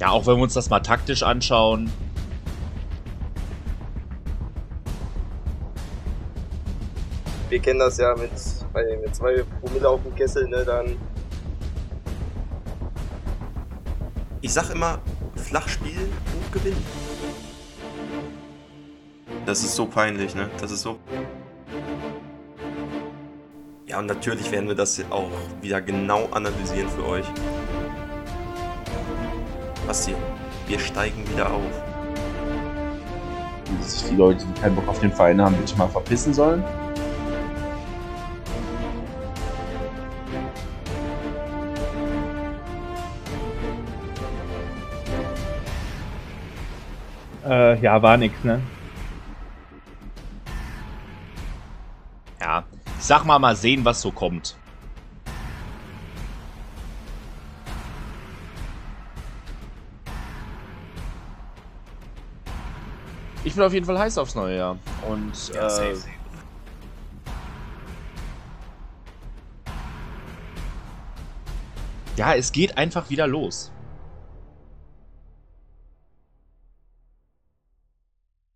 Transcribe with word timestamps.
Ja, 0.00 0.10
auch 0.10 0.26
wenn 0.26 0.36
wir 0.36 0.42
uns 0.42 0.54
das 0.54 0.70
mal 0.70 0.80
taktisch 0.80 1.22
anschauen. 1.22 1.90
Wir 7.48 7.58
kennen 7.60 7.78
das 7.78 7.96
ja 7.98 8.14
mit, 8.14 8.30
mit 9.02 9.14
zwei 9.14 9.42
Promille 9.60 9.88
auf 9.88 10.02
dem 10.02 10.14
Kessel, 10.14 10.48
ne, 10.48 10.64
dann 10.64 10.96
Ich 14.40 14.52
sag 14.52 14.70
immer, 14.70 15.00
flach 15.34 15.68
spielen, 15.68 16.12
hoch 16.26 16.52
gewinnen. 16.52 16.84
Das 19.46 19.64
ist 19.64 19.74
so 19.74 19.86
peinlich, 19.86 20.34
ne? 20.34 20.48
Das 20.60 20.70
ist 20.70 20.82
so. 20.82 20.98
Ja, 23.86 23.98
und 23.98 24.06
natürlich 24.06 24.50
werden 24.52 24.68
wir 24.68 24.76
das 24.76 25.02
auch 25.10 25.30
wieder 25.60 25.80
genau 25.80 26.28
analysieren 26.30 26.88
für 26.88 27.04
euch. 27.04 27.26
Basti, 29.88 30.14
wir 30.66 30.78
steigen 30.78 31.26
wieder 31.30 31.50
auf. 31.50 31.62
Wenn 33.64 33.82
sich 33.82 34.10
die 34.10 34.16
Leute, 34.16 34.44
die 34.44 34.60
keinen 34.60 34.74
Bock 34.76 34.86
auf 34.86 35.00
den 35.00 35.10
Verein 35.10 35.40
haben, 35.40 35.56
bitte 35.56 35.78
mal 35.78 35.88
verpissen 35.88 36.34
sollen. 36.34 36.62
Äh, 47.46 47.80
ja, 47.80 48.02
war 48.02 48.18
nix, 48.18 48.44
ne? 48.44 48.60
Ja, 52.38 52.62
ich 52.98 53.04
sag 53.04 53.24
mal, 53.24 53.38
mal 53.38 53.56
sehen, 53.56 53.86
was 53.86 54.02
so 54.02 54.10
kommt. 54.10 54.54
Ich 63.44 63.54
bin 63.54 63.62
auf 63.62 63.72
jeden 63.72 63.86
Fall 63.86 63.98
heiß 63.98 64.18
aufs 64.18 64.34
neue 64.34 64.56
Jahr. 64.56 64.78
Und 65.08 65.32
Ja, 65.54 65.66
äh, 65.66 65.70
safe. 65.70 66.08
ja, 72.16 72.34
es 72.34 72.52
geht 72.52 72.76
einfach 72.76 73.10
wieder 73.10 73.26
los. 73.26 73.70